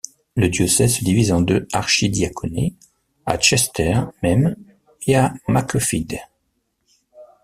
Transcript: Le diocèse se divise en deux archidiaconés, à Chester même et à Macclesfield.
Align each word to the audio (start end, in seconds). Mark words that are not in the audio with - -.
Le 0.35 0.49
diocèse 0.49 0.95
se 0.95 1.03
divise 1.03 1.31
en 1.31 1.41
deux 1.41 1.67
archidiaconés, 1.73 2.73
à 3.27 3.37
Chester 3.37 3.99
même 4.23 4.55
et 5.05 5.15
à 5.15 5.31
Macclesfield. 5.47 6.17